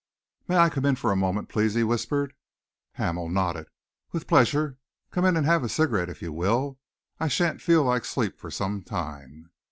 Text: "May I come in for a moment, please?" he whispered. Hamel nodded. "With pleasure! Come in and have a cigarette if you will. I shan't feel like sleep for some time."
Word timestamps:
"May 0.47 0.57
I 0.57 0.69
come 0.71 0.85
in 0.85 0.95
for 0.95 1.11
a 1.11 1.15
moment, 1.15 1.47
please?" 1.47 1.75
he 1.75 1.83
whispered. 1.83 2.33
Hamel 2.93 3.29
nodded. 3.29 3.67
"With 4.11 4.25
pleasure! 4.25 4.79
Come 5.11 5.25
in 5.25 5.37
and 5.37 5.45
have 5.45 5.63
a 5.63 5.69
cigarette 5.69 6.09
if 6.09 6.23
you 6.23 6.33
will. 6.33 6.79
I 7.19 7.27
shan't 7.27 7.61
feel 7.61 7.83
like 7.83 8.03
sleep 8.05 8.39
for 8.39 8.49
some 8.49 8.81
time." 8.81 9.51